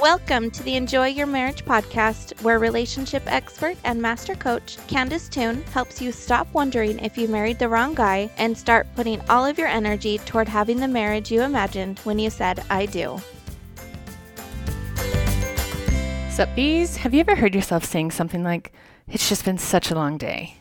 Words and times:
Welcome 0.00 0.50
to 0.50 0.62
the 0.64 0.74
Enjoy 0.74 1.06
Your 1.06 1.26
Marriage 1.26 1.64
podcast, 1.64 2.42
where 2.42 2.58
relationship 2.58 3.22
expert 3.26 3.76
and 3.84 4.02
master 4.02 4.34
coach 4.34 4.76
Candice 4.88 5.30
Toone 5.30 5.62
helps 5.72 6.02
you 6.02 6.10
stop 6.10 6.52
wondering 6.52 6.98
if 6.98 7.16
you 7.16 7.28
married 7.28 7.60
the 7.60 7.68
wrong 7.68 7.94
guy 7.94 8.28
and 8.36 8.58
start 8.58 8.88
putting 8.96 9.20
all 9.30 9.46
of 9.46 9.56
your 9.56 9.68
energy 9.68 10.18
toward 10.18 10.48
having 10.48 10.80
the 10.80 10.88
marriage 10.88 11.30
you 11.30 11.42
imagined 11.42 12.00
when 12.00 12.18
you 12.18 12.28
said, 12.28 12.64
I 12.68 12.86
do. 12.86 13.18
Sup, 16.28 16.52
bees? 16.56 16.96
Have 16.96 17.14
you 17.14 17.20
ever 17.20 17.36
heard 17.36 17.54
yourself 17.54 17.84
saying 17.84 18.10
something 18.10 18.42
like, 18.42 18.72
It's 19.06 19.28
just 19.28 19.44
been 19.44 19.58
such 19.58 19.92
a 19.92 19.94
long 19.94 20.18
day? 20.18 20.56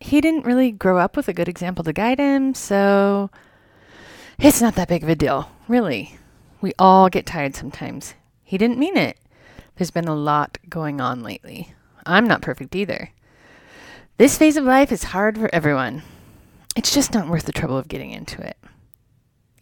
He 0.00 0.20
didn't 0.20 0.46
really 0.46 0.72
grow 0.72 0.98
up 0.98 1.16
with 1.16 1.28
a 1.28 1.32
good 1.32 1.48
example 1.48 1.84
to 1.84 1.92
guide 1.92 2.18
him, 2.18 2.54
so 2.54 3.30
it's 4.36 4.60
not 4.60 4.74
that 4.74 4.88
big 4.88 5.04
of 5.04 5.08
a 5.08 5.14
deal. 5.14 5.48
Really. 5.68 6.18
We 6.60 6.72
all 6.76 7.08
get 7.08 7.24
tired 7.24 7.54
sometimes. 7.54 8.14
He 8.52 8.58
didn't 8.58 8.78
mean 8.78 8.98
it. 8.98 9.16
There's 9.76 9.90
been 9.90 10.08
a 10.08 10.14
lot 10.14 10.58
going 10.68 11.00
on 11.00 11.22
lately. 11.22 11.72
I'm 12.04 12.28
not 12.28 12.42
perfect 12.42 12.76
either. 12.76 13.08
This 14.18 14.36
phase 14.36 14.58
of 14.58 14.64
life 14.64 14.92
is 14.92 15.04
hard 15.04 15.38
for 15.38 15.48
everyone. 15.54 16.02
It's 16.76 16.92
just 16.92 17.14
not 17.14 17.28
worth 17.28 17.46
the 17.46 17.52
trouble 17.52 17.78
of 17.78 17.88
getting 17.88 18.10
into 18.10 18.46
it. 18.46 18.58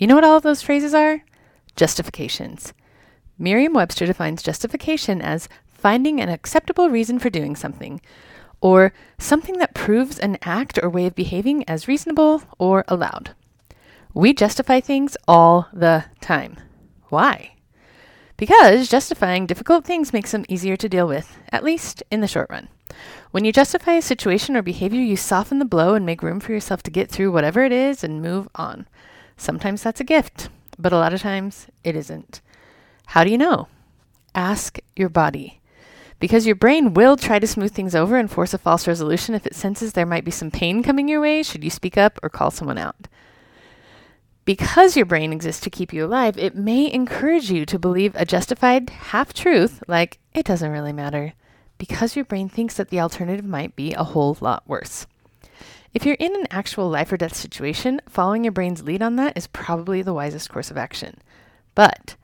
You 0.00 0.08
know 0.08 0.16
what 0.16 0.24
all 0.24 0.36
of 0.36 0.42
those 0.42 0.60
phrases 0.60 0.92
are? 0.92 1.22
Justifications. 1.76 2.72
Merriam 3.38 3.74
Webster 3.74 4.06
defines 4.06 4.42
justification 4.42 5.22
as 5.22 5.48
finding 5.68 6.20
an 6.20 6.28
acceptable 6.28 6.90
reason 6.90 7.20
for 7.20 7.30
doing 7.30 7.54
something, 7.54 8.00
or 8.60 8.92
something 9.18 9.58
that 9.58 9.72
proves 9.72 10.18
an 10.18 10.36
act 10.42 10.80
or 10.82 10.90
way 10.90 11.06
of 11.06 11.14
behaving 11.14 11.62
as 11.68 11.86
reasonable 11.86 12.42
or 12.58 12.84
allowed. 12.88 13.36
We 14.14 14.34
justify 14.34 14.80
things 14.80 15.16
all 15.28 15.68
the 15.72 16.06
time. 16.20 16.56
Why? 17.08 17.52
Because 18.40 18.88
justifying 18.88 19.44
difficult 19.44 19.84
things 19.84 20.14
makes 20.14 20.32
them 20.32 20.46
easier 20.48 20.74
to 20.74 20.88
deal 20.88 21.06
with, 21.06 21.36
at 21.52 21.62
least 21.62 22.02
in 22.10 22.22
the 22.22 22.26
short 22.26 22.48
run. 22.48 22.68
When 23.32 23.44
you 23.44 23.52
justify 23.52 23.92
a 23.92 24.02
situation 24.02 24.56
or 24.56 24.62
behavior, 24.62 25.02
you 25.02 25.14
soften 25.14 25.58
the 25.58 25.66
blow 25.66 25.92
and 25.92 26.06
make 26.06 26.22
room 26.22 26.40
for 26.40 26.52
yourself 26.52 26.82
to 26.84 26.90
get 26.90 27.10
through 27.10 27.32
whatever 27.32 27.64
it 27.64 27.70
is 27.70 28.02
and 28.02 28.22
move 28.22 28.48
on. 28.54 28.88
Sometimes 29.36 29.82
that's 29.82 30.00
a 30.00 30.04
gift, 30.04 30.48
but 30.78 30.90
a 30.90 30.96
lot 30.96 31.12
of 31.12 31.20
times 31.20 31.66
it 31.84 31.94
isn't. 31.94 32.40
How 33.08 33.24
do 33.24 33.30
you 33.30 33.36
know? 33.36 33.68
Ask 34.34 34.78
your 34.96 35.10
body. 35.10 35.60
Because 36.18 36.46
your 36.46 36.56
brain 36.56 36.94
will 36.94 37.18
try 37.18 37.40
to 37.40 37.46
smooth 37.46 37.74
things 37.74 37.94
over 37.94 38.16
and 38.16 38.30
force 38.30 38.54
a 38.54 38.58
false 38.58 38.88
resolution 38.88 39.34
if 39.34 39.46
it 39.46 39.54
senses 39.54 39.92
there 39.92 40.06
might 40.06 40.24
be 40.24 40.30
some 40.30 40.50
pain 40.50 40.82
coming 40.82 41.08
your 41.08 41.20
way 41.20 41.42
should 41.42 41.62
you 41.62 41.68
speak 41.68 41.98
up 41.98 42.18
or 42.22 42.30
call 42.30 42.50
someone 42.50 42.78
out 42.78 43.06
because 44.44 44.96
your 44.96 45.06
brain 45.06 45.32
exists 45.32 45.60
to 45.62 45.70
keep 45.70 45.92
you 45.92 46.04
alive, 46.04 46.38
it 46.38 46.56
may 46.56 46.90
encourage 46.92 47.50
you 47.50 47.66
to 47.66 47.78
believe 47.78 48.14
a 48.14 48.24
justified 48.24 48.90
half 48.90 49.32
truth, 49.32 49.82
like 49.86 50.18
it 50.34 50.46
doesn't 50.46 50.70
really 50.70 50.92
matter, 50.92 51.34
because 51.78 52.16
your 52.16 52.24
brain 52.24 52.48
thinks 52.48 52.74
that 52.74 52.90
the 52.90 53.00
alternative 53.00 53.44
might 53.44 53.76
be 53.76 53.92
a 53.94 54.04
whole 54.04 54.36
lot 54.40 54.62
worse. 54.66 55.06
If 55.92 56.06
you're 56.06 56.16
in 56.20 56.34
an 56.36 56.46
actual 56.50 56.88
life 56.88 57.10
or 57.10 57.16
death 57.16 57.34
situation, 57.34 58.00
following 58.08 58.44
your 58.44 58.52
brain's 58.52 58.84
lead 58.84 59.02
on 59.02 59.16
that 59.16 59.36
is 59.36 59.48
probably 59.48 60.02
the 60.02 60.14
wisest 60.14 60.48
course 60.48 60.70
of 60.70 60.76
action. 60.76 61.18
But 61.74 62.14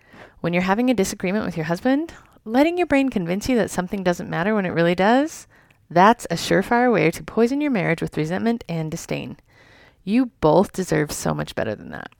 when 0.40 0.52
you're 0.52 0.62
having 0.62 0.88
a 0.88 0.94
disagreement 0.94 1.44
with 1.44 1.56
your 1.56 1.66
husband, 1.66 2.14
letting 2.44 2.78
your 2.78 2.86
brain 2.86 3.08
convince 3.08 3.48
you 3.48 3.56
that 3.56 3.70
something 3.70 4.04
doesn't 4.04 4.30
matter 4.30 4.54
when 4.54 4.66
it 4.66 4.70
really 4.70 4.94
does, 4.94 5.48
that's 5.90 6.26
a 6.26 6.34
surefire 6.34 6.92
way 6.92 7.10
to 7.10 7.24
poison 7.24 7.60
your 7.60 7.72
marriage 7.72 8.00
with 8.00 8.16
resentment 8.16 8.62
and 8.68 8.90
disdain. 8.90 9.36
You 10.06 10.26
both 10.40 10.72
deserve 10.72 11.10
so 11.10 11.34
much 11.34 11.56
better 11.56 11.74
than 11.74 11.90
that. 11.90 12.12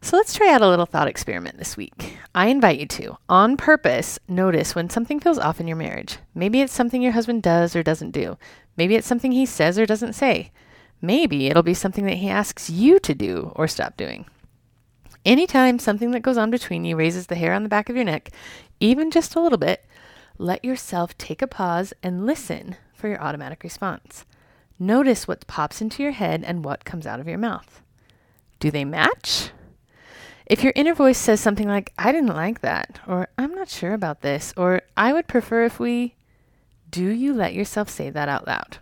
So 0.00 0.16
let's 0.16 0.34
try 0.34 0.52
out 0.52 0.62
a 0.62 0.68
little 0.68 0.84
thought 0.84 1.06
experiment 1.06 1.56
this 1.56 1.76
week. 1.76 2.18
I 2.34 2.48
invite 2.48 2.80
you 2.80 2.86
to, 2.86 3.18
on 3.28 3.56
purpose, 3.56 4.18
notice 4.26 4.74
when 4.74 4.90
something 4.90 5.20
feels 5.20 5.38
off 5.38 5.60
in 5.60 5.68
your 5.68 5.76
marriage. 5.76 6.18
Maybe 6.34 6.60
it's 6.60 6.72
something 6.72 7.00
your 7.00 7.12
husband 7.12 7.44
does 7.44 7.76
or 7.76 7.84
doesn't 7.84 8.10
do. 8.10 8.36
Maybe 8.76 8.96
it's 8.96 9.06
something 9.06 9.30
he 9.30 9.46
says 9.46 9.78
or 9.78 9.86
doesn't 9.86 10.14
say. 10.14 10.50
Maybe 11.00 11.46
it'll 11.46 11.62
be 11.62 11.72
something 11.72 12.04
that 12.06 12.16
he 12.16 12.28
asks 12.28 12.68
you 12.68 12.98
to 12.98 13.14
do 13.14 13.52
or 13.54 13.68
stop 13.68 13.96
doing. 13.96 14.26
Anytime 15.24 15.78
something 15.78 16.10
that 16.10 16.22
goes 16.22 16.36
on 16.36 16.50
between 16.50 16.84
you 16.84 16.96
raises 16.96 17.28
the 17.28 17.36
hair 17.36 17.52
on 17.52 17.62
the 17.62 17.68
back 17.68 17.88
of 17.88 17.94
your 17.94 18.04
neck, 18.04 18.30
even 18.80 19.12
just 19.12 19.36
a 19.36 19.40
little 19.40 19.58
bit, 19.58 19.84
let 20.36 20.64
yourself 20.64 21.16
take 21.16 21.42
a 21.42 21.46
pause 21.46 21.92
and 22.02 22.26
listen 22.26 22.74
for 22.92 23.06
your 23.06 23.22
automatic 23.22 23.62
response. 23.62 24.24
Notice 24.78 25.26
what 25.26 25.46
pops 25.46 25.80
into 25.80 26.02
your 26.02 26.12
head 26.12 26.44
and 26.44 26.64
what 26.64 26.84
comes 26.84 27.06
out 27.06 27.18
of 27.18 27.26
your 27.26 27.38
mouth. 27.38 27.82
Do 28.60 28.70
they 28.70 28.84
match? 28.84 29.50
If 30.46 30.62
your 30.62 30.72
inner 30.76 30.94
voice 30.94 31.18
says 31.18 31.40
something 31.40 31.68
like, 31.68 31.92
I 31.98 32.12
didn't 32.12 32.34
like 32.34 32.60
that, 32.60 33.00
or 33.06 33.28
I'm 33.36 33.54
not 33.54 33.68
sure 33.68 33.92
about 33.92 34.22
this, 34.22 34.54
or 34.56 34.82
I 34.96 35.12
would 35.12 35.26
prefer 35.28 35.64
if 35.64 35.78
we, 35.78 36.14
do 36.90 37.04
you 37.04 37.34
let 37.34 37.54
yourself 37.54 37.90
say 37.90 38.08
that 38.10 38.28
out 38.28 38.46
loud? 38.46 38.78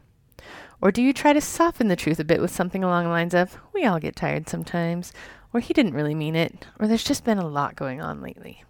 Or 0.80 0.92
do 0.92 1.02
you 1.02 1.12
try 1.12 1.32
to 1.32 1.40
soften 1.40 1.88
the 1.88 1.96
truth 1.96 2.20
a 2.20 2.24
bit 2.24 2.40
with 2.40 2.54
something 2.54 2.84
along 2.84 3.04
the 3.04 3.10
lines 3.10 3.34
of, 3.34 3.58
we 3.72 3.84
all 3.84 3.98
get 3.98 4.14
tired 4.14 4.48
sometimes, 4.48 5.12
or 5.52 5.60
he 5.60 5.72
didn't 5.74 5.94
really 5.94 6.14
mean 6.14 6.36
it, 6.36 6.66
or 6.78 6.86
there's 6.86 7.02
just 7.02 7.24
been 7.24 7.38
a 7.38 7.48
lot 7.48 7.74
going 7.74 8.00
on 8.00 8.20
lately? 8.20 8.62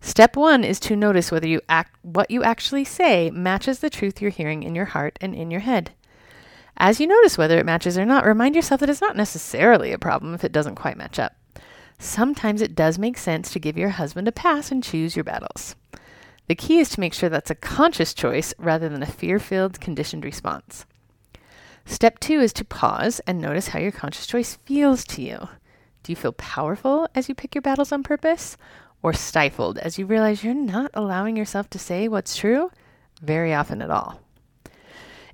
Step 0.00 0.36
one 0.36 0.64
is 0.64 0.80
to 0.80 0.96
notice 0.96 1.30
whether 1.30 1.46
you 1.46 1.60
act, 1.68 1.96
what 2.02 2.30
you 2.30 2.42
actually 2.42 2.84
say 2.84 3.30
matches 3.30 3.78
the 3.78 3.88
truth 3.88 4.20
you're 4.20 4.32
hearing 4.32 4.64
in 4.64 4.74
your 4.74 4.86
heart 4.86 5.16
and 5.20 5.34
in 5.34 5.50
your 5.50 5.60
head. 5.60 5.92
As 6.76 7.00
you 7.00 7.06
notice 7.06 7.38
whether 7.38 7.58
it 7.58 7.66
matches 7.66 7.96
or 7.96 8.04
not, 8.04 8.24
remind 8.24 8.56
yourself 8.56 8.80
that 8.80 8.90
it's 8.90 9.00
not 9.00 9.16
necessarily 9.16 9.92
a 9.92 9.98
problem 9.98 10.34
if 10.34 10.44
it 10.44 10.52
doesn't 10.52 10.74
quite 10.74 10.96
match 10.96 11.18
up. 11.18 11.34
Sometimes 11.98 12.60
it 12.60 12.74
does 12.74 12.98
make 12.98 13.16
sense 13.16 13.52
to 13.52 13.60
give 13.60 13.78
your 13.78 13.90
husband 13.90 14.26
a 14.26 14.32
pass 14.32 14.72
and 14.72 14.82
choose 14.82 15.14
your 15.14 15.24
battles. 15.24 15.76
The 16.48 16.56
key 16.56 16.80
is 16.80 16.88
to 16.90 17.00
make 17.00 17.14
sure 17.14 17.28
that's 17.28 17.50
a 17.50 17.54
conscious 17.54 18.12
choice 18.12 18.52
rather 18.58 18.88
than 18.88 19.02
a 19.02 19.06
fear 19.06 19.38
filled, 19.38 19.80
conditioned 19.80 20.24
response. 20.24 20.84
Step 21.84 22.18
two 22.18 22.40
is 22.40 22.52
to 22.54 22.64
pause 22.64 23.20
and 23.26 23.40
notice 23.40 23.68
how 23.68 23.78
your 23.78 23.92
conscious 23.92 24.26
choice 24.26 24.56
feels 24.64 25.04
to 25.04 25.22
you. 25.22 25.48
Do 26.02 26.10
you 26.10 26.16
feel 26.16 26.32
powerful 26.32 27.08
as 27.14 27.28
you 27.28 27.34
pick 27.34 27.54
your 27.54 27.62
battles 27.62 27.92
on 27.92 28.02
purpose? 28.02 28.56
Or 29.02 29.12
stifled 29.12 29.78
as 29.78 29.98
you 29.98 30.06
realize 30.06 30.42
you're 30.42 30.54
not 30.54 30.90
allowing 30.94 31.36
yourself 31.36 31.70
to 31.70 31.78
say 31.78 32.08
what's 32.08 32.36
true 32.36 32.70
very 33.20 33.54
often 33.54 33.82
at 33.82 33.90
all? 33.90 34.20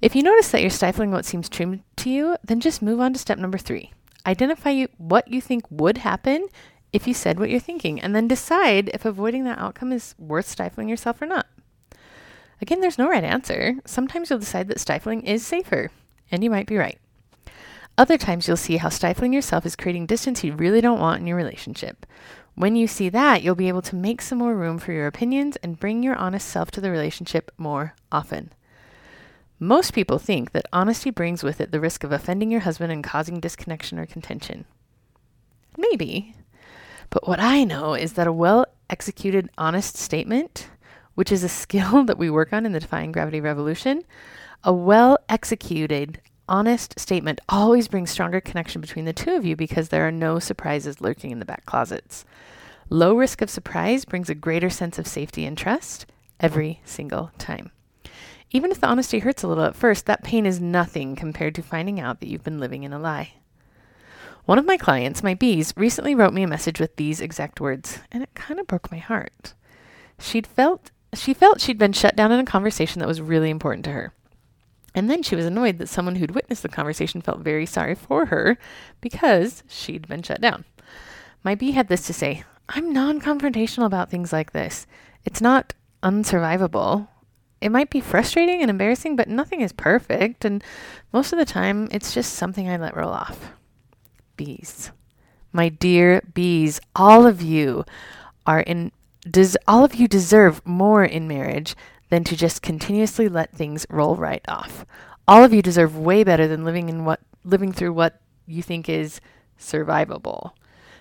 If 0.01 0.15
you 0.15 0.23
notice 0.23 0.51
that 0.53 0.61
you're 0.61 0.71
stifling 0.71 1.11
what 1.11 1.25
seems 1.25 1.49
true 1.49 1.81
to 1.97 2.11
you, 2.11 2.37
then 2.45 2.61
just 2.61 2.83
move 2.83 3.01
on 3.01 3.13
to 3.13 3.19
step 3.19 3.37
number 3.37 3.59
three. 3.59 3.93
Identify 4.25 4.85
what 4.97 5.27
you 5.29 5.41
think 5.41 5.65
would 5.71 5.99
happen 5.99 6.47
if 6.93 7.09
you 7.09 7.15
said 7.15 7.39
what 7.39 7.51
you're 7.51 7.59
thinking, 7.59 8.01
and 8.01 8.15
then 8.15 8.29
decide 8.29 8.91
if 8.95 9.05
avoiding 9.05 9.45
that 9.45 9.59
outcome 9.59 9.93
is 9.93 10.15
worth 10.17 10.49
stifling 10.49 10.89
yourself 10.89 11.21
or 11.21 11.27
not. 11.27 11.47
Again, 12.63 12.81
there's 12.81 12.99
no 12.99 13.09
right 13.09 13.25
answer. 13.25 13.75
Sometimes 13.85 14.31
you'll 14.31 14.39
decide 14.39 14.69
that 14.69 14.81
stifling 14.81 15.23
is 15.23 15.45
safer, 15.45 15.91
and 16.31 16.45
you 16.45 16.51
might 16.51 16.67
be 16.67 16.77
right. 16.77 16.99
Other 17.97 18.17
times 18.17 18.47
you'll 18.47 18.57
see 18.57 18.77
how 18.77 18.91
stifling 18.91 19.33
yourself 19.33 19.67
is 19.67 19.75
creating 19.75 20.07
distance 20.07 20.45
you 20.45 20.55
really 20.55 20.81
don't 20.81 21.01
want 21.01 21.21
in 21.21 21.27
your 21.27 21.37
relationship. 21.37 22.07
When 22.55 22.77
you 22.77 22.87
see 22.87 23.09
that, 23.09 23.43
you'll 23.43 23.57
be 23.57 23.69
able 23.69 23.83
to 23.83 23.97
make 23.97 24.23
some 24.23 24.39
more 24.39 24.55
room 24.55 24.79
for 24.79 24.93
your 24.93 25.09
opinions 25.09 25.57
and 25.57 25.79
bring 25.79 26.05
your 26.05 26.15
honest 26.15 26.49
self 26.49 26.71
to 26.73 26.81
the 26.81 26.91
relationship 26.91 27.51
more 27.59 27.95
often. 28.13 28.53
Most 29.61 29.93
people 29.93 30.19
think 30.19 30.53
that 30.53 30.67
honesty 30.73 31.11
brings 31.11 31.43
with 31.43 31.61
it 31.61 31.73
the 31.73 31.81
risk 31.81 32.05
of 32.05 32.13
offending 32.13 32.51
your 32.51 32.61
husband 32.61 32.93
and 32.93 33.03
causing 33.03 33.41
disconnection 33.41 33.99
or 33.99 34.07
contention. 34.07 34.65
Maybe. 35.77 36.35
But 37.11 37.27
what 37.27 37.41
I 37.41 37.65
know 37.65 37.95
is 37.95 38.13
that 38.13 38.27
a 38.27 38.33
well 38.33 38.67
executed 38.89 39.51
honest 39.59 39.97
statement, 39.97 40.71
which 41.15 41.33
is 41.33 41.43
a 41.43 41.49
skill 41.63 42.05
that 42.05 42.19
we 42.19 42.31
work 42.31 42.53
on 42.53 42.67
in 42.67 42.73
the 42.73 42.81
Defying 42.81 43.11
Gravity 43.11 43.41
Revolution, 43.41 44.05
a 44.63 44.73
well 44.73 45.19
executed 45.29 46.21
honest 46.49 46.99
statement 46.99 47.41
always 47.49 47.89
brings 47.89 48.11
stronger 48.11 48.41
connection 48.41 48.81
between 48.81 49.05
the 49.05 49.13
two 49.13 49.33
of 49.33 49.45
you 49.45 49.57
because 49.57 49.89
there 49.89 50.07
are 50.07 50.13
no 50.13 50.39
surprises 50.39 51.01
lurking 51.01 51.31
in 51.31 51.41
the 51.41 51.45
back 51.45 51.67
closets. 51.67 52.25
Low 52.91 53.15
risk 53.15 53.43
of 53.43 53.51
surprise 53.51 54.05
brings 54.05 54.31
a 54.31 54.35
greater 54.35 54.71
sense 54.71 54.99
of 54.99 55.07
safety 55.07 55.45
and 55.45 55.59
trust 55.59 56.07
every 56.41 56.81
single 56.85 57.33
time. 57.39 57.71
Even 58.51 58.71
if 58.71 58.81
the 58.81 58.87
honesty 58.87 59.19
hurts 59.19 59.43
a 59.43 59.49
little 59.49 59.65
at 59.65 59.77
first, 59.77 60.07
that 60.07 60.25
pain 60.25 60.47
is 60.47 60.61
nothing 60.61 61.15
compared 61.17 61.55
to 61.55 61.63
finding 61.63 62.01
out 62.01 62.21
that 62.21 62.29
you've 62.29 62.45
been 62.45 62.59
living 62.59 62.83
in 62.83 62.93
a 62.93 62.99
lie. 62.99 63.35
One 64.47 64.59
of 64.59 64.65
my 64.65 64.79
clients, 64.79 65.23
my 65.23 65.35
bees, 65.35 65.75
recently 65.77 66.15
wrote 66.15 66.33
me 66.33 66.43
a 66.43 66.49
message 66.49 66.81
with 66.81 66.97
these 66.97 67.21
exact 67.21 67.61
words, 67.61 68.01
and 68.11 68.23
it 68.23 68.35
kind 68.35 68.59
of 68.59 68.67
broke 68.67 68.91
my 68.91 68.97
heart. 68.97 69.53
She'd 70.19 70.47
felt 70.47 70.91
she 71.15 71.35
felt 71.35 71.61
she'd 71.61 71.79
been 71.79 71.93
shut 71.93 72.17
down 72.17 72.33
in 72.33 72.41
a 72.41 72.45
conversation 72.45 73.01
that 73.01 73.09
was 73.09 73.21
really 73.21 73.51
important 73.51 73.85
to 73.85 73.93
her. 73.93 74.13
And 74.95 75.09
then 75.09 75.23
she 75.23 75.37
was 75.37 75.47
annoyed 75.47 75.79
that 75.79 75.89
someone 75.89 76.17
who'd 76.17 76.35
witnessed 76.35 76.63
the 76.63 76.69
conversation 76.69 77.21
felt 77.21 77.41
very 77.41 77.67
sorry 77.67 77.95
for 77.95 78.27
her 78.27 78.59
because 79.01 79.63
she'd 79.69 80.09
been 80.09 80.23
shut 80.23 80.41
down. 80.41 80.65
My 81.45 81.55
bee 81.55 81.73
had 81.73 81.89
this 81.89 82.07
to 82.07 82.13
say 82.13 82.45
I'm 82.69 82.93
non 82.93 83.21
confrontational 83.21 83.87
about 83.87 84.11
things 84.11 84.33
like 84.33 84.53
this. 84.53 84.87
It's 85.25 85.41
not 85.41 85.75
unsurvivable 86.03 87.09
it 87.61 87.71
might 87.71 87.91
be 87.91 88.01
frustrating 88.01 88.61
and 88.61 88.71
embarrassing, 88.71 89.17
but 89.17 89.29
nothing 89.29 89.61
is 89.61 89.73
perfect. 89.73 90.45
And 90.45 90.63
most 91.13 91.33
of 91.33 91.39
the 91.39 91.45
time, 91.45 91.89
it's 91.91 92.15
just 92.15 92.35
something 92.35 92.69
I 92.69 92.77
let 92.77 92.97
roll 92.97 93.11
off. 93.11 93.53
Bees. 94.37 94.93
My 95.53 95.69
dear 95.69 96.23
bees, 96.35 96.81
all 96.95 97.27
of 97.27 97.43
you 97.43 97.85
are 98.47 98.61
in 98.61 98.93
Does 99.29 99.57
all 99.67 99.85
of 99.85 99.95
you 99.95 100.07
deserve 100.07 100.65
more 100.67 101.05
in 101.05 101.27
marriage 101.27 101.75
than 102.11 102.25
to 102.25 102.37
just 102.37 102.63
continuously 102.63 103.29
let 103.29 103.57
things 103.57 103.87
roll 103.91 104.17
right 104.17 104.45
off? 104.47 104.87
All 105.27 105.45
of 105.45 105.53
you 105.53 105.61
deserve 105.61 105.99
way 105.99 106.25
better 106.25 106.47
than 106.47 106.65
living 106.65 106.89
in 106.89 107.05
what 107.05 107.21
living 107.45 107.73
through 107.73 107.93
what 107.93 108.21
you 108.47 108.63
think 108.63 108.89
is 108.89 109.21
survivable. 109.59 110.53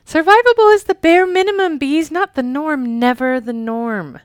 Survivable 0.05 0.73
is 0.73 0.85
the 0.85 0.95
bare 0.95 1.27
minimum, 1.27 1.77
bees, 1.77 2.09
not 2.09 2.35
the 2.35 2.43
norm, 2.43 2.97
never 2.97 3.39
the 3.39 3.53
norm. 3.53 4.19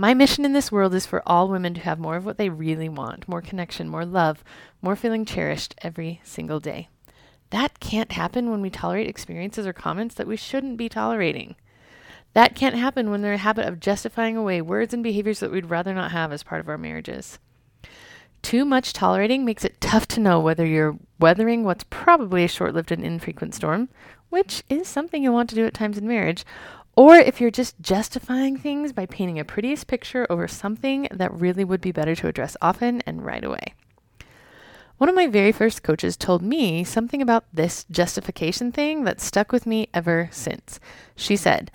My 0.00 0.14
mission 0.14 0.44
in 0.44 0.52
this 0.52 0.70
world 0.70 0.94
is 0.94 1.06
for 1.06 1.24
all 1.26 1.48
women 1.48 1.74
to 1.74 1.80
have 1.80 1.98
more 1.98 2.14
of 2.14 2.24
what 2.24 2.38
they 2.38 2.50
really 2.50 2.88
want 2.88 3.26
more 3.26 3.42
connection, 3.42 3.88
more 3.88 4.04
love, 4.04 4.44
more 4.80 4.94
feeling 4.94 5.24
cherished 5.24 5.74
every 5.82 6.20
single 6.22 6.60
day. 6.60 6.88
That 7.50 7.80
can't 7.80 8.12
happen 8.12 8.48
when 8.48 8.60
we 8.60 8.70
tolerate 8.70 9.08
experiences 9.08 9.66
or 9.66 9.72
comments 9.72 10.14
that 10.14 10.28
we 10.28 10.36
shouldn't 10.36 10.76
be 10.76 10.88
tolerating. 10.88 11.56
That 12.32 12.54
can't 12.54 12.76
happen 12.76 13.10
when 13.10 13.22
they're 13.22 13.32
a 13.32 13.38
habit 13.38 13.66
of 13.66 13.80
justifying 13.80 14.36
away 14.36 14.60
words 14.60 14.94
and 14.94 15.02
behaviors 15.02 15.40
that 15.40 15.50
we'd 15.50 15.66
rather 15.68 15.92
not 15.92 16.12
have 16.12 16.30
as 16.30 16.44
part 16.44 16.60
of 16.60 16.68
our 16.68 16.78
marriages. 16.78 17.40
Too 18.40 18.64
much 18.64 18.92
tolerating 18.92 19.44
makes 19.44 19.64
it 19.64 19.80
tough 19.80 20.06
to 20.08 20.20
know 20.20 20.38
whether 20.38 20.64
you're 20.64 20.96
weathering 21.18 21.64
what's 21.64 21.82
probably 21.90 22.44
a 22.44 22.48
short 22.48 22.72
lived 22.72 22.92
and 22.92 23.04
infrequent 23.04 23.52
storm, 23.52 23.88
which 24.28 24.62
is 24.68 24.86
something 24.86 25.24
you'll 25.24 25.34
want 25.34 25.48
to 25.50 25.56
do 25.56 25.66
at 25.66 25.74
times 25.74 25.98
in 25.98 26.06
marriage, 26.06 26.44
or 26.98 27.14
if 27.14 27.40
you're 27.40 27.48
just 27.48 27.80
justifying 27.80 28.56
things 28.56 28.92
by 28.92 29.06
painting 29.06 29.38
a 29.38 29.44
prettiest 29.44 29.86
picture 29.86 30.26
over 30.28 30.48
something 30.48 31.06
that 31.12 31.32
really 31.32 31.62
would 31.62 31.80
be 31.80 31.92
better 31.92 32.16
to 32.16 32.26
address 32.26 32.56
often 32.60 33.00
and 33.06 33.24
right 33.24 33.44
away. 33.44 33.72
One 34.96 35.08
of 35.08 35.14
my 35.14 35.28
very 35.28 35.52
first 35.52 35.84
coaches 35.84 36.16
told 36.16 36.42
me 36.42 36.82
something 36.82 37.22
about 37.22 37.44
this 37.52 37.84
justification 37.88 38.72
thing 38.72 39.04
that 39.04 39.20
stuck 39.20 39.52
with 39.52 39.64
me 39.64 39.88
ever 39.94 40.28
since. 40.32 40.80
She 41.14 41.36
said, 41.36 41.70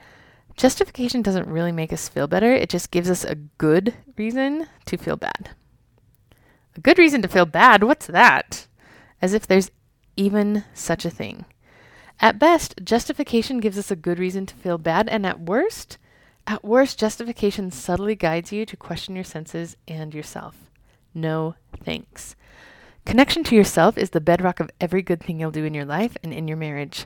Justification 0.58 1.22
doesn't 1.22 1.48
really 1.48 1.72
make 1.72 1.94
us 1.94 2.10
feel 2.10 2.28
better, 2.28 2.54
it 2.54 2.70
just 2.70 2.92
gives 2.92 3.10
us 3.10 3.24
a 3.24 3.36
good 3.36 3.94
reason 4.18 4.68
to 4.88 4.98
feel 4.98 5.16
bad. 5.16 5.52
A 6.76 6.82
good 6.82 6.98
reason 6.98 7.22
to 7.22 7.30
feel 7.30 7.46
bad? 7.46 7.84
What's 7.84 8.08
that? 8.08 8.68
As 9.22 9.34
if 9.34 9.48
there's 9.48 9.72
even 10.18 10.66
such 10.74 11.06
a 11.06 11.10
thing. 11.10 11.46
At 12.20 12.40
best, 12.40 12.76
justification 12.84 13.60
gives 13.60 13.78
us 13.78 13.92
a 13.92 13.96
good 13.96 14.20
reason 14.20 14.46
to 14.46 14.56
feel 14.56 14.78
bad, 14.78 15.10
and 15.10 15.26
at 15.26 15.42
worst, 15.42 15.98
at 16.46 16.64
worst, 16.64 17.00
justification 17.00 17.72
subtly 17.72 18.16
guides 18.16 18.52
you 18.52 18.66
to 18.66 18.78
question 18.78 19.16
your 19.16 19.24
senses 19.24 19.78
and 19.88 20.14
yourself. 20.14 20.70
No 21.14 21.56
thanks. 21.84 22.36
Connection 23.06 23.44
to 23.46 23.56
yourself 23.56 23.98
is 23.98 24.12
the 24.12 24.22
bedrock 24.22 24.60
of 24.60 24.72
every 24.80 25.02
good 25.02 25.22
thing 25.22 25.40
you'll 25.40 25.52
do 25.52 25.66
in 25.66 25.74
your 25.74 25.86
life 25.86 26.18
and 26.24 26.34
in 26.34 26.48
your 26.48 26.58
marriage. 26.58 27.06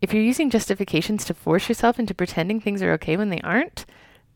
If 0.00 0.12
you're 0.12 0.22
using 0.22 0.50
justifications 0.50 1.24
to 1.24 1.34
force 1.34 1.68
yourself 1.68 1.98
into 1.98 2.14
pretending 2.14 2.60
things 2.60 2.82
are 2.82 2.92
okay 2.92 3.16
when 3.16 3.30
they 3.30 3.40
aren't, 3.40 3.84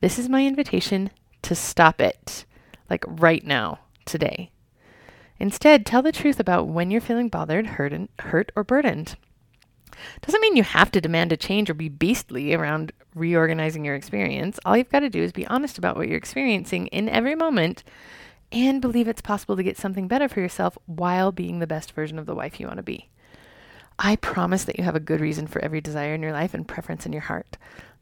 this 0.00 0.19
is 0.19 0.29
my 0.29 0.44
invitation 0.44 1.11
to 1.43 1.55
stop 1.55 2.00
it. 2.00 2.44
Like 2.91 3.05
right 3.06 3.44
now, 3.47 3.81
today. 4.05 4.50
Instead, 5.38 5.87
tell 5.87 6.03
the 6.03 6.12
truth 6.12 6.41
about 6.41 6.69
when 6.69 6.91
you're 6.91 7.00
feeling 7.00 7.29
bothered, 7.29 7.67
hurt, 7.67 7.93
hurt 8.20 8.53
or 8.55 8.64
burdened. 8.64 9.17
Doesn't 10.20 10.40
mean 10.40 10.56
you 10.56 10.62
have 10.62 10.90
to 10.92 11.00
demand 11.00 11.32
a 11.32 11.36
change 11.36 11.70
or 11.70 11.74
be 11.74 11.88
beastly 11.88 12.54
around 12.54 12.92
reorganizing 13.14 13.84
your 13.84 13.94
experience. 13.94 14.58
All 14.64 14.76
you've 14.76 14.90
got 14.90 15.00
to 15.00 15.10
do 15.10 15.22
is 15.22 15.32
be 15.32 15.46
honest 15.46 15.78
about 15.78 15.96
what 15.96 16.08
you're 16.08 16.16
experiencing 16.16 16.86
in 16.88 17.08
every 17.08 17.34
moment 17.34 17.84
and 18.50 18.82
believe 18.82 19.08
it's 19.08 19.22
possible 19.22 19.56
to 19.56 19.62
get 19.62 19.78
something 19.78 20.08
better 20.08 20.28
for 20.28 20.40
yourself 20.40 20.76
while 20.86 21.32
being 21.32 21.58
the 21.58 21.66
best 21.66 21.92
version 21.92 22.18
of 22.18 22.26
the 22.26 22.34
wife 22.34 22.60
you 22.60 22.66
want 22.66 22.78
to 22.78 22.82
be. 22.82 23.08
I 23.98 24.16
promise 24.16 24.64
that 24.64 24.78
you 24.78 24.84
have 24.84 24.96
a 24.96 25.00
good 25.00 25.20
reason 25.20 25.46
for 25.46 25.62
every 25.64 25.80
desire 25.80 26.14
in 26.14 26.22
your 26.22 26.32
life 26.32 26.54
and 26.54 26.66
preference 26.66 27.06
in 27.06 27.12
your 27.12 27.22
heart. 27.22 27.56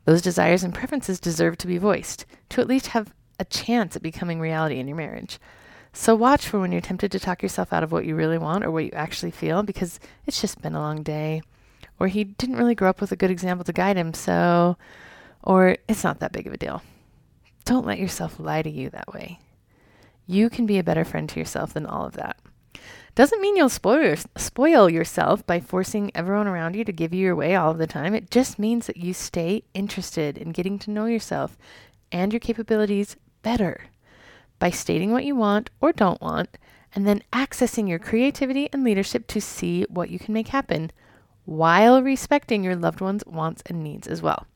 Those 0.05 0.23
desires 0.23 0.65
and 0.65 0.75
preferences 0.75 1.21
deserve 1.21 1.59
to 1.59 1.67
be 1.67 1.79
voiced, 1.79 2.27
to 2.51 2.61
at 2.61 2.69
least 2.69 2.89
have 2.89 3.13
a 3.39 3.45
chance 3.45 3.97
at 3.97 4.03
becoming 4.03 4.41
reality 4.41 4.79
in 4.79 4.89
your 4.89 4.97
marriage. 4.97 5.39
So 5.93 6.15
watch 6.15 6.47
for 6.47 6.61
when 6.61 6.73
you're 6.73 6.81
tempted 6.81 7.11
to 7.13 7.21
talk 7.21 7.43
yourself 7.43 7.73
out 7.73 7.83
of 7.83 7.93
what 7.93 8.05
you 8.05 8.15
really 8.15 8.39
want 8.39 8.65
or 8.65 8.71
what 8.71 8.85
you 8.85 8.93
actually 8.93 9.33
feel 9.33 9.63
because 9.63 9.99
it's 10.27 10.41
just 10.41 10.63
been 10.63 10.75
a 10.75 10.81
long 10.81 11.03
day 11.03 11.43
or 12.01 12.09
he 12.09 12.25
didn't 12.25 12.57
really 12.57 12.75
grow 12.75 12.89
up 12.89 13.01
with 13.01 13.13
a 13.13 13.17
good 13.17 13.31
example 13.31 13.65
to 13.65 13.73
guide 13.73 13.97
him, 13.97 14.15
so, 14.15 14.77
or 15.43 15.77
it's 15.87 16.03
not 16.03 16.19
that 16.21 16.33
big 16.33 16.47
of 16.47 16.55
a 16.55 16.57
deal. 16.57 16.83
Don't 17.67 17.87
let 17.87 17.99
yourself 17.99 18.41
lie 18.41 18.63
to 18.63 18.71
you 18.71 18.89
that 18.91 19.13
way. 19.13 19.39
You 20.27 20.49
can 20.49 20.65
be 20.65 20.79
a 20.79 20.85
better 20.85 21.05
friend 21.05 21.29
to 21.29 21.39
yourself 21.39 21.75
than 21.75 21.87
all 21.87 22.07
of 22.07 22.15
that. 22.15 22.39
Doesn't 23.15 23.41
mean 23.41 23.57
you'll 23.57 23.69
spoil, 23.69 24.17
spoil 24.37 24.89
yourself 24.89 25.47
by 25.47 25.61
forcing 25.61 26.11
everyone 26.15 26.47
around 26.47 26.75
you 26.75 26.85
to 26.85 26.93
give 26.93 27.13
you 27.13 27.21
your 27.21 27.37
way 27.37 27.55
all 27.55 27.73
of 27.73 27.79
the 27.79 27.87
time. 27.87 28.15
It 28.15 28.31
just 28.31 28.59
means 28.59 28.87
that 28.87 28.97
you 28.97 29.13
stay 29.13 29.65
interested 29.75 30.39
in 30.39 30.53
getting 30.53 30.79
to 30.81 30.91
know 30.91 31.07
yourself 31.07 31.59
and 32.11 32.33
your 32.33 32.41
capabilities 32.41 33.17
better 33.43 33.83
by 34.59 34.71
stating 34.71 35.11
what 35.11 35.25
you 35.25 35.35
want 35.35 35.71
or 35.81 35.93
don't 35.93 36.21
want, 36.21 36.57
and 36.95 37.07
then 37.07 37.23
accessing 37.33 37.89
your 37.89 37.99
creativity 37.99 38.69
and 38.73 38.85
leadership 38.85 39.27
to 39.29 39.41
see 39.41 39.85
what 39.89 40.11
you 40.11 40.19
can 40.19 40.35
make 40.35 40.49
happen 40.49 40.91
while 41.45 42.03
respecting 42.03 42.63
your 42.63 42.77
loved 42.77 43.01
one's 43.01 43.25
wants 43.27 43.63
and 43.67 43.83
needs 43.83 44.07
as 44.07 44.23
well. 44.23 44.47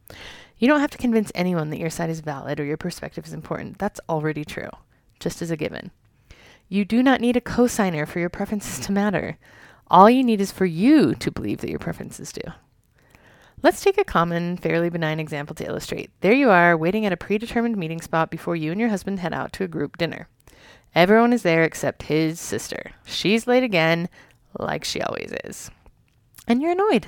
You 0.58 0.68
don't 0.68 0.80
have 0.80 0.90
to 0.90 0.98
convince 0.98 1.32
anyone 1.34 1.70
that 1.70 1.80
your 1.80 1.90
side 1.90 2.10
is 2.10 2.20
valid 2.20 2.60
or 2.60 2.64
your 2.64 2.76
perspective 2.76 3.26
is 3.26 3.32
important. 3.32 3.78
That's 3.78 4.00
already 4.08 4.44
true, 4.44 4.70
just 5.18 5.42
as 5.42 5.50
a 5.50 5.56
given. 5.56 5.90
You 6.68 6.84
do 6.84 7.02
not 7.02 7.20
need 7.20 7.36
a 7.36 7.40
cosigner 7.40 8.06
for 8.06 8.20
your 8.20 8.30
preferences 8.30 8.84
to 8.86 8.92
matter. 8.92 9.36
All 9.88 10.08
you 10.08 10.22
need 10.22 10.40
is 10.40 10.52
for 10.52 10.64
you 10.64 11.14
to 11.16 11.30
believe 11.30 11.60
that 11.60 11.70
your 11.70 11.78
preferences 11.78 12.32
do. 12.32 12.42
Let's 13.62 13.82
take 13.82 13.98
a 13.98 14.04
common, 14.04 14.56
fairly 14.56 14.90
benign 14.90 15.18
example 15.18 15.54
to 15.56 15.66
illustrate. 15.66 16.10
There 16.20 16.32
you 16.32 16.50
are, 16.50 16.76
waiting 16.76 17.06
at 17.06 17.12
a 17.12 17.16
predetermined 17.16 17.76
meeting 17.76 18.00
spot 18.00 18.30
before 18.30 18.56
you 18.56 18.70
and 18.70 18.80
your 18.80 18.90
husband 18.90 19.20
head 19.20 19.32
out 19.32 19.52
to 19.54 19.64
a 19.64 19.68
group 19.68 19.96
dinner. 19.96 20.28
Everyone 20.94 21.32
is 21.32 21.42
there 21.42 21.64
except 21.64 22.04
his 22.04 22.38
sister. 22.38 22.92
She's 23.04 23.46
late 23.46 23.62
again, 23.62 24.08
like 24.58 24.84
she 24.84 25.00
always 25.00 25.32
is 25.44 25.70
and 26.46 26.60
you're 26.62 26.72
annoyed. 26.72 27.06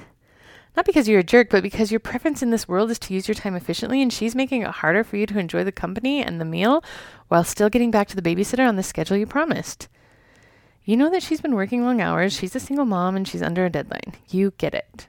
Not 0.77 0.85
because 0.85 1.09
you're 1.09 1.21
a 1.21 1.25
jerk, 1.25 1.49
but 1.49 1.63
because 1.63 1.91
your 1.91 2.01
preference 2.01 2.43
in 2.43 2.51
this 2.51 2.69
world 2.69 2.91
is 2.91 2.99
to 2.99 3.15
use 3.15 3.27
your 3.27 3.35
time 3.35 3.57
efficiently, 3.57 4.03
and 4.03 4.13
she's 4.13 4.35
making 4.35 4.63
it 4.63 4.69
harder 4.69 5.03
for 5.03 5.17
you 5.17 5.27
to 5.27 5.39
enjoy 5.39 5.65
the 5.65 5.73
company 5.73 6.23
and 6.23 6.39
the 6.39 6.45
meal 6.45 6.85
while 7.29 7.45
still 7.45 7.71
getting 7.71 7.91
back 7.91 8.09
to 8.09 8.17
the 8.17 8.23
babysitter 8.23 8.69
on 8.69 8.77
the 8.77 8.83
schedule 8.83 9.17
you 9.17 9.27
promised. 9.27 9.89
You 10.85 10.97
know 10.97 11.11
that 11.11 11.23
she's 11.23 11.41
been 11.41 11.55
working 11.55 11.83
long 11.83 12.01
hours, 12.01 12.35
she's 12.35 12.55
a 12.55 12.61
single 12.61 12.85
mom, 12.85 13.17
and 13.17 13.27
she's 13.27 13.43
under 13.43 13.65
a 13.65 13.71
deadline. 13.71 14.15
You 14.29 14.53
get 14.59 14.75
it. 14.75 15.09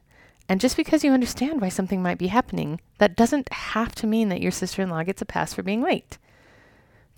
And 0.49 0.61
just 0.61 0.77
because 0.77 1.03
you 1.03 1.11
understand 1.11 1.59
why 1.59 1.69
something 1.69 2.01
might 2.01 2.17
be 2.17 2.27
happening, 2.27 2.79
that 2.99 3.17
doesn't 3.17 3.51
have 3.51 3.93
to 3.95 4.07
mean 4.07 4.29
that 4.29 4.41
your 4.41 4.51
sister 4.51 4.81
in 4.81 4.89
law 4.89 5.03
gets 5.03 5.21
a 5.21 5.25
pass 5.25 5.53
for 5.53 5.63
being 5.63 5.81
late. 5.81 6.17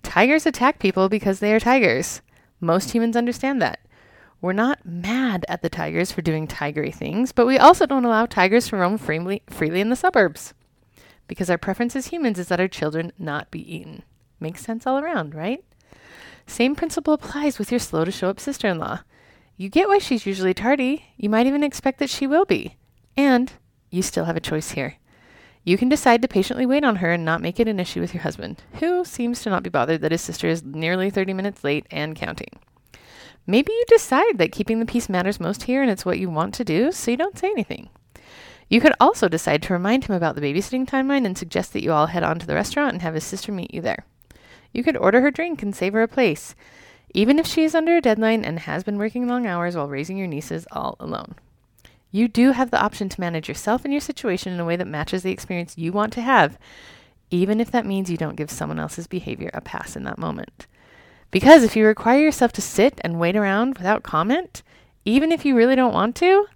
Tigers 0.02 0.46
attack 0.46 0.78
people 0.80 1.08
because 1.08 1.38
they 1.38 1.52
are 1.52 1.60
tigers. 1.60 2.20
Most 2.60 2.90
humans 2.90 3.16
understand 3.16 3.62
that. 3.62 3.80
We're 4.40 4.52
not 4.54 4.86
mad 4.86 5.44
at 5.48 5.60
the 5.60 5.68
tigers 5.68 6.10
for 6.10 6.22
doing 6.22 6.48
tigery 6.48 6.94
things, 6.94 7.30
but 7.30 7.46
we 7.46 7.58
also 7.58 7.84
don't 7.84 8.06
allow 8.06 8.24
tigers 8.24 8.68
to 8.68 8.76
roam 8.76 8.96
freely, 8.96 9.42
freely 9.50 9.80
in 9.82 9.90
the 9.90 9.96
suburbs. 9.96 10.54
Because 11.26 11.50
our 11.50 11.58
preference 11.58 11.94
as 11.94 12.06
humans 12.06 12.38
is 12.38 12.48
that 12.48 12.60
our 12.60 12.68
children 12.68 13.12
not 13.18 13.50
be 13.50 13.74
eaten. 13.74 14.02
Makes 14.40 14.62
sense 14.64 14.86
all 14.86 14.98
around, 14.98 15.34
right? 15.34 15.62
Same 16.46 16.74
principle 16.74 17.12
applies 17.12 17.58
with 17.58 17.70
your 17.70 17.78
slow 17.78 18.04
to 18.04 18.10
show 18.10 18.30
up 18.30 18.40
sister 18.40 18.66
in 18.66 18.78
law. 18.78 19.00
You 19.58 19.68
get 19.68 19.88
why 19.88 19.98
she's 19.98 20.24
usually 20.24 20.54
tardy. 20.54 21.04
You 21.18 21.28
might 21.28 21.46
even 21.46 21.62
expect 21.62 21.98
that 21.98 22.08
she 22.08 22.26
will 22.26 22.46
be. 22.46 22.76
And 23.16 23.52
you 23.90 24.00
still 24.00 24.24
have 24.24 24.36
a 24.36 24.40
choice 24.40 24.70
here. 24.70 24.96
You 25.64 25.76
can 25.76 25.90
decide 25.90 26.22
to 26.22 26.28
patiently 26.28 26.64
wait 26.64 26.82
on 26.82 26.96
her 26.96 27.12
and 27.12 27.26
not 27.26 27.42
make 27.42 27.60
it 27.60 27.68
an 27.68 27.78
issue 27.78 28.00
with 28.00 28.14
your 28.14 28.22
husband, 28.22 28.62
who 28.80 29.04
seems 29.04 29.42
to 29.42 29.50
not 29.50 29.62
be 29.62 29.68
bothered 29.68 30.00
that 30.00 30.12
his 30.12 30.22
sister 30.22 30.48
is 30.48 30.64
nearly 30.64 31.10
30 31.10 31.34
minutes 31.34 31.62
late 31.62 31.86
and 31.90 32.16
counting. 32.16 32.58
Maybe 33.50 33.72
you 33.72 33.84
decide 33.88 34.38
that 34.38 34.52
keeping 34.52 34.78
the 34.78 34.86
peace 34.86 35.08
matters 35.08 35.40
most 35.40 35.64
here 35.64 35.82
and 35.82 35.90
it's 35.90 36.04
what 36.04 36.20
you 36.20 36.30
want 36.30 36.54
to 36.54 36.64
do, 36.64 36.92
so 36.92 37.10
you 37.10 37.16
don't 37.16 37.36
say 37.36 37.48
anything. 37.48 37.88
You 38.68 38.80
could 38.80 38.92
also 39.00 39.26
decide 39.26 39.60
to 39.64 39.72
remind 39.72 40.04
him 40.04 40.14
about 40.14 40.36
the 40.36 40.40
babysitting 40.40 40.88
timeline 40.88 41.26
and 41.26 41.36
suggest 41.36 41.72
that 41.72 41.82
you 41.82 41.90
all 41.90 42.06
head 42.06 42.22
on 42.22 42.38
to 42.38 42.46
the 42.46 42.54
restaurant 42.54 42.92
and 42.92 43.02
have 43.02 43.14
his 43.14 43.24
sister 43.24 43.50
meet 43.50 43.74
you 43.74 43.80
there. 43.80 44.04
You 44.72 44.84
could 44.84 44.96
order 44.96 45.20
her 45.20 45.32
drink 45.32 45.64
and 45.64 45.74
save 45.74 45.94
her 45.94 46.02
a 46.02 46.06
place, 46.06 46.54
even 47.12 47.40
if 47.40 47.46
she 47.48 47.64
is 47.64 47.74
under 47.74 47.96
a 47.96 48.00
deadline 48.00 48.44
and 48.44 48.60
has 48.60 48.84
been 48.84 48.98
working 48.98 49.26
long 49.26 49.48
hours 49.48 49.74
while 49.74 49.88
raising 49.88 50.16
your 50.16 50.28
nieces 50.28 50.64
all 50.70 50.94
alone. 51.00 51.34
You 52.12 52.28
do 52.28 52.52
have 52.52 52.70
the 52.70 52.80
option 52.80 53.08
to 53.08 53.20
manage 53.20 53.48
yourself 53.48 53.84
and 53.84 53.92
your 53.92 54.00
situation 54.00 54.52
in 54.52 54.60
a 54.60 54.64
way 54.64 54.76
that 54.76 54.86
matches 54.86 55.24
the 55.24 55.32
experience 55.32 55.76
you 55.76 55.90
want 55.90 56.12
to 56.12 56.22
have, 56.22 56.56
even 57.32 57.58
if 57.58 57.72
that 57.72 57.84
means 57.84 58.12
you 58.12 58.16
don't 58.16 58.36
give 58.36 58.48
someone 58.48 58.78
else's 58.78 59.08
behavior 59.08 59.50
a 59.52 59.60
pass 59.60 59.96
in 59.96 60.04
that 60.04 60.18
moment. 60.18 60.68
Because 61.30 61.62
if 61.62 61.76
you 61.76 61.86
require 61.86 62.20
yourself 62.20 62.52
to 62.52 62.62
sit 62.62 63.00
and 63.02 63.20
wait 63.20 63.36
around 63.36 63.78
without 63.78 64.02
comment, 64.02 64.62
even 65.04 65.30
if 65.32 65.44
you 65.44 65.56
really 65.56 65.76
don't 65.76 65.94
want 65.94 66.16
to, 66.16 66.46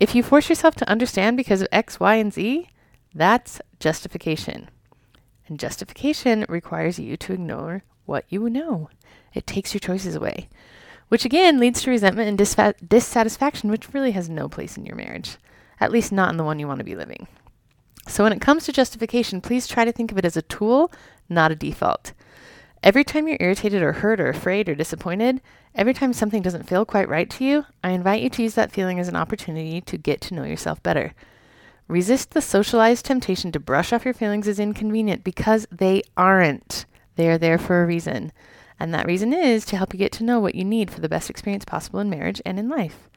if 0.00 0.14
you 0.14 0.22
force 0.22 0.48
yourself 0.48 0.74
to 0.76 0.88
understand 0.88 1.36
because 1.36 1.60
of 1.60 1.68
X, 1.72 2.00
Y, 2.00 2.14
and 2.14 2.32
Z, 2.32 2.68
that's 3.14 3.60
justification. 3.80 4.68
And 5.46 5.58
justification 5.58 6.46
requires 6.48 6.98
you 6.98 7.16
to 7.18 7.32
ignore 7.32 7.82
what 8.06 8.24
you 8.28 8.48
know. 8.48 8.90
It 9.34 9.46
takes 9.46 9.74
your 9.74 9.80
choices 9.80 10.14
away, 10.14 10.48
which 11.08 11.24
again 11.24 11.58
leads 11.58 11.82
to 11.82 11.90
resentment 11.90 12.28
and 12.28 12.38
disfa- 12.38 12.74
dissatisfaction, 12.86 13.70
which 13.70 13.92
really 13.92 14.12
has 14.12 14.28
no 14.28 14.48
place 14.48 14.76
in 14.76 14.86
your 14.86 14.96
marriage, 14.96 15.36
at 15.80 15.92
least 15.92 16.12
not 16.12 16.30
in 16.30 16.36
the 16.36 16.44
one 16.44 16.58
you 16.58 16.66
want 16.66 16.78
to 16.78 16.84
be 16.84 16.96
living. 16.96 17.26
So 18.06 18.24
when 18.24 18.32
it 18.32 18.40
comes 18.40 18.64
to 18.64 18.72
justification, 18.72 19.40
please 19.40 19.66
try 19.66 19.84
to 19.84 19.92
think 19.92 20.10
of 20.10 20.18
it 20.18 20.24
as 20.24 20.36
a 20.36 20.42
tool, 20.42 20.90
not 21.28 21.52
a 21.52 21.56
default. 21.56 22.12
Every 22.82 23.02
time 23.02 23.26
you're 23.26 23.38
irritated 23.40 23.82
or 23.82 23.92
hurt 23.92 24.20
or 24.20 24.28
afraid 24.28 24.68
or 24.68 24.74
disappointed, 24.74 25.40
every 25.74 25.92
time 25.92 26.12
something 26.12 26.42
doesn't 26.42 26.68
feel 26.68 26.84
quite 26.84 27.08
right 27.08 27.28
to 27.30 27.44
you, 27.44 27.66
I 27.82 27.90
invite 27.90 28.22
you 28.22 28.30
to 28.30 28.42
use 28.42 28.54
that 28.54 28.70
feeling 28.70 29.00
as 29.00 29.08
an 29.08 29.16
opportunity 29.16 29.80
to 29.80 29.98
get 29.98 30.20
to 30.22 30.34
know 30.34 30.44
yourself 30.44 30.80
better. 30.82 31.12
Resist 31.88 32.30
the 32.30 32.40
socialized 32.40 33.04
temptation 33.04 33.50
to 33.52 33.60
brush 33.60 33.92
off 33.92 34.04
your 34.04 34.14
feelings 34.14 34.46
as 34.46 34.60
inconvenient 34.60 35.24
because 35.24 35.66
they 35.72 36.02
aren't. 36.16 36.86
They 37.16 37.28
are 37.28 37.38
there 37.38 37.58
for 37.58 37.82
a 37.82 37.86
reason. 37.86 38.32
And 38.78 38.94
that 38.94 39.06
reason 39.06 39.32
is 39.32 39.64
to 39.66 39.76
help 39.76 39.92
you 39.92 39.98
get 39.98 40.12
to 40.12 40.24
know 40.24 40.38
what 40.38 40.54
you 40.54 40.64
need 40.64 40.90
for 40.90 41.00
the 41.00 41.08
best 41.08 41.30
experience 41.30 41.64
possible 41.64 41.98
in 41.98 42.08
marriage 42.08 42.40
and 42.46 42.60
in 42.60 42.68
life. 42.68 43.08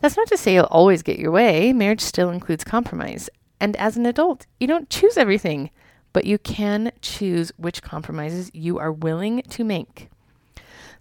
That's 0.00 0.16
not 0.16 0.26
to 0.28 0.36
say 0.36 0.54
you'll 0.54 0.64
always 0.64 1.02
get 1.02 1.18
your 1.18 1.30
way. 1.30 1.72
Marriage 1.72 2.00
still 2.00 2.30
includes 2.30 2.64
compromise. 2.64 3.30
And 3.60 3.76
as 3.76 3.96
an 3.96 4.06
adult, 4.06 4.46
you 4.58 4.66
don't 4.66 4.90
choose 4.90 5.16
everything 5.16 5.70
but 6.12 6.24
you 6.24 6.38
can 6.38 6.92
choose 7.00 7.52
which 7.56 7.82
compromises 7.82 8.50
you 8.52 8.78
are 8.78 8.92
willing 8.92 9.42
to 9.42 9.64
make. 9.64 10.08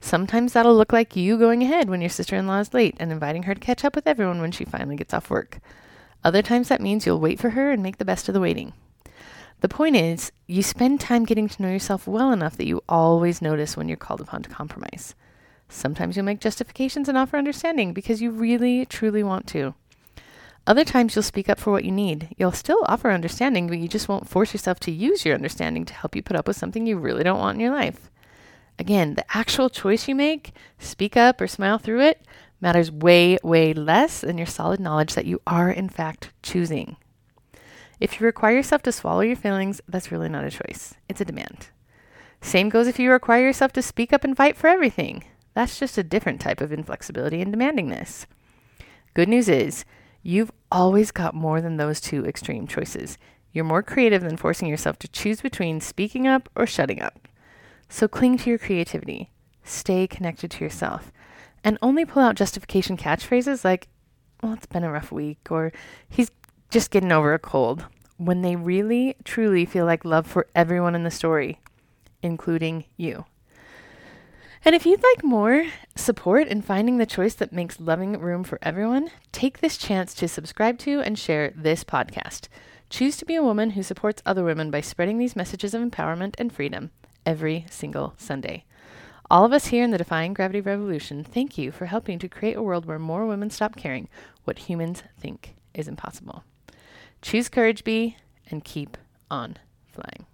Sometimes 0.02 0.54
that'll 0.54 0.76
look 0.76 0.94
like 0.94 1.16
you 1.16 1.38
going 1.38 1.62
ahead 1.62 1.90
when 1.90 2.02
your 2.02 2.10
sister 2.10 2.36
in 2.36 2.48
law 2.48 2.60
is 2.60 2.74
late 2.74 2.96
and 3.00 3.12
inviting 3.12 3.44
her 3.44 3.54
to 3.54 3.60
catch 3.60 3.84
up 3.84 3.96
with 3.96 4.08
everyone 4.08 4.40
when 4.40 4.52
she 4.52 4.64
finally 4.66 4.96
gets 4.96 5.14
off 5.14 5.30
work. 5.30 5.60
Other 6.24 6.42
times 6.42 6.70
that 6.70 6.82
means 6.82 7.06
you'll 7.06 7.20
wait 7.20 7.40
for 7.40 7.52
her 7.52 7.72
and 7.72 7.84
make 7.84 7.98
the 7.98 8.06
best 8.06 8.28
of 8.28 8.34
the 8.34 8.40
waiting. 8.40 8.74
The 9.62 9.70
point 9.70 9.98
is, 9.98 10.32
you 10.48 10.64
spend 10.64 11.02
time 11.02 11.26
getting 11.26 11.50
to 11.50 11.62
know 11.62 11.70
yourself 11.70 12.08
well 12.08 12.32
enough 12.32 12.56
that 12.58 12.68
you 12.68 12.82
always 12.88 13.42
notice 13.42 13.76
when 13.76 13.90
you're 13.90 13.98
called 13.98 14.22
upon 14.22 14.42
to 14.44 14.50
compromise. 14.50 15.16
Sometimes 15.68 16.16
you'll 16.16 16.26
make 16.26 16.40
justifications 16.40 17.10
and 17.10 17.18
offer 17.18 17.38
understanding 17.38 17.94
because 17.94 18.22
you 18.22 18.32
really, 18.32 18.86
truly 18.86 19.22
want 19.22 19.48
to. 19.48 19.76
Other 20.68 20.84
times 20.84 21.16
you'll 21.16 21.24
speak 21.24 21.50
up 21.50 21.60
for 21.60 21.72
what 21.72 21.86
you 21.86 21.92
need. 21.92 22.36
You'll 22.38 22.52
still 22.52 22.84
offer 22.86 23.12
understanding, 23.12 23.68
but 23.68 23.80
you 23.80 23.88
just 23.88 24.08
won't 24.08 24.30
force 24.30 24.54
yourself 24.54 24.80
to 24.82 24.92
use 24.92 25.26
your 25.26 25.36
understanding 25.36 25.86
to 25.86 25.94
help 25.94 26.16
you 26.16 26.22
put 26.22 26.36
up 26.36 26.48
with 26.48 26.58
something 26.58 26.86
you 26.86 26.98
really 26.98 27.24
don't 27.24 27.40
want 27.40 27.56
in 27.56 27.62
your 27.62 27.74
life. 27.74 28.10
Again, 28.78 29.16
the 29.16 29.26
actual 29.36 29.70
choice 29.70 30.08
you 30.08 30.16
make, 30.16 30.54
speak 30.78 31.18
up 31.18 31.42
or 31.42 31.48
smile 31.48 31.80
through 31.80 32.02
it, 32.02 32.26
matters 32.62 32.92
way, 32.92 33.38
way 33.44 33.74
less 33.74 34.22
than 34.22 34.38
your 34.38 34.48
solid 34.48 34.80
knowledge 34.80 35.16
that 35.16 35.26
you 35.26 35.42
are, 35.46 35.70
in 35.70 35.90
fact, 35.90 36.32
choosing. 36.44 36.96
If 38.00 38.20
you 38.20 38.26
require 38.26 38.56
yourself 38.56 38.82
to 38.84 38.92
swallow 38.92 39.22
your 39.22 39.36
feelings, 39.36 39.82
that's 39.88 40.12
really 40.12 40.30
not 40.30 40.46
a 40.46 40.52
choice, 40.52 40.94
it's 41.10 41.20
a 41.20 41.26
demand. 41.26 41.70
Same 42.42 42.70
goes 42.70 42.88
if 42.88 43.00
you 43.00 43.12
require 43.12 43.44
yourself 43.44 43.74
to 43.74 43.82
speak 43.82 44.14
up 44.14 44.24
and 44.24 44.38
fight 44.38 44.56
for 44.56 44.68
everything. 44.68 45.26
That's 45.54 45.78
just 45.78 45.98
a 45.98 46.04
different 46.04 46.40
type 46.40 46.62
of 46.62 46.72
inflexibility 46.72 47.42
and 47.42 47.54
demandingness. 47.54 48.26
Good 49.14 49.28
news 49.28 49.50
is, 49.50 49.84
You've 50.22 50.52
always 50.72 51.12
got 51.12 51.34
more 51.34 51.62
than 51.62 51.78
those 51.78 52.02
two 52.02 52.26
extreme 52.26 52.68
choices. 52.68 53.18
You're 53.52 53.66
more 53.66 53.82
creative 53.82 54.22
than 54.22 54.38
forcing 54.38 54.68
yourself 54.68 55.00
to 55.00 55.08
choose 55.08 55.42
between 55.42 55.82
speaking 55.82 56.28
up 56.28 56.50
or 56.56 56.68
shutting 56.68 57.02
up. 57.02 57.28
So 57.88 58.08
cling 58.08 58.38
to 58.40 58.50
your 58.50 58.60
creativity, 58.60 59.32
stay 59.64 60.06
connected 60.08 60.52
to 60.52 60.64
yourself, 60.64 61.12
and 61.64 61.78
only 61.82 62.06
pull 62.06 62.22
out 62.22 62.36
justification 62.36 62.98
catchphrases 62.98 63.66
like, 63.66 63.88
well, 64.44 64.54
it's 64.54 64.68
been 64.68 64.84
a 64.84 64.92
rough 64.92 65.12
week, 65.12 65.40
or 65.50 65.72
he's 66.08 66.32
just 66.70 66.92
getting 66.92 67.12
over 67.12 67.34
a 67.34 67.40
cold, 67.40 67.86
when 68.18 68.42
they 68.42 68.56
really, 68.56 69.16
truly 69.24 69.66
feel 69.66 69.86
like 69.86 70.06
love 70.06 70.28
for 70.28 70.48
everyone 70.54 70.94
in 70.94 71.04
the 71.04 71.12
story, 71.12 71.60
including 72.22 72.86
you. 72.98 73.26
And 74.66 74.76
if 74.76 74.86
you'd 74.86 75.02
like 75.02 75.24
more 75.24 75.66
support 75.96 76.48
in 76.48 76.62
finding 76.62 76.98
the 76.98 77.06
choice 77.06 77.34
that 77.36 77.54
makes 77.54 77.80
loving 77.80 78.20
room 78.20 78.44
for 78.44 78.60
everyone, 78.62 79.10
take 79.32 79.60
this 79.60 79.78
chance 79.78 80.14
to 80.16 80.28
subscribe 80.28 80.78
to 80.80 81.00
and 81.00 81.18
share 81.18 81.54
this 81.56 81.84
podcast. 81.84 82.50
Choose 82.90 83.16
to 83.18 83.26
be 83.26 83.36
a 83.36 83.44
woman 83.44 83.72
who 83.72 83.84
supports 83.84 84.22
other 84.26 84.44
women 84.44 84.70
by 84.70 84.82
spreading 84.82 85.18
these 85.18 85.36
messages 85.36 85.74
of 85.74 85.82
empowerment 85.82 86.36
and 86.38 86.52
freedom 86.52 86.92
every 87.26 87.66
single 87.70 88.16
Sunday. 88.18 88.66
All 89.32 89.46
of 89.46 89.54
us 89.54 89.68
here 89.68 89.84
in 89.84 89.92
the 89.92 89.98
Defying 89.98 90.34
Gravity 90.34 90.60
Revolution 90.60 91.24
thank 91.24 91.58
you 91.58 91.72
for 91.72 91.86
helping 91.86 92.20
to 92.20 92.28
create 92.28 92.58
a 92.58 92.64
world 92.64 92.86
where 92.86 93.00
more 93.00 93.28
women 93.28 93.50
stop 93.50 93.76
caring 93.76 94.10
what 94.44 94.60
humans 94.60 95.04
think 95.20 95.56
is 95.74 95.88
impossible. 95.88 96.44
Choose 97.22 97.48
courage, 97.48 97.84
bee, 97.84 98.18
and 98.50 98.64
keep 98.64 98.98
on 99.30 99.58
flying. 99.88 100.26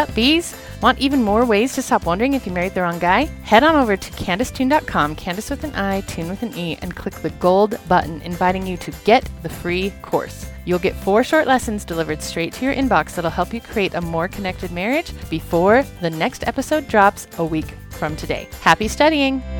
Sup, 0.00 0.14
bees? 0.14 0.56
Want 0.80 0.98
even 0.98 1.22
more 1.22 1.44
ways 1.44 1.74
to 1.74 1.82
stop 1.82 2.06
wondering 2.06 2.32
if 2.32 2.46
you 2.46 2.52
married 2.52 2.72
the 2.72 2.80
wrong 2.80 2.98
guy? 2.98 3.24
Head 3.44 3.62
on 3.62 3.76
over 3.76 3.98
to 3.98 4.10
CandiceToone.com, 4.12 5.14
Candice 5.14 5.50
with 5.50 5.62
an 5.62 5.74
I, 5.74 6.00
Toone 6.02 6.30
with 6.30 6.42
an 6.42 6.56
E, 6.56 6.78
and 6.80 6.96
click 6.96 7.12
the 7.16 7.28
gold 7.28 7.78
button 7.86 8.22
inviting 8.22 8.66
you 8.66 8.78
to 8.78 8.90
get 9.04 9.28
the 9.42 9.50
free 9.50 9.92
course. 10.00 10.46
You'll 10.64 10.78
get 10.78 10.96
four 10.96 11.22
short 11.22 11.46
lessons 11.46 11.84
delivered 11.84 12.22
straight 12.22 12.54
to 12.54 12.64
your 12.64 12.74
inbox 12.74 13.14
that'll 13.14 13.30
help 13.30 13.52
you 13.52 13.60
create 13.60 13.92
a 13.92 14.00
more 14.00 14.26
connected 14.26 14.72
marriage 14.72 15.12
before 15.28 15.84
the 16.00 16.08
next 16.08 16.48
episode 16.48 16.88
drops 16.88 17.28
a 17.36 17.44
week 17.44 17.74
from 17.90 18.16
today. 18.16 18.48
Happy 18.62 18.88
studying! 18.88 19.59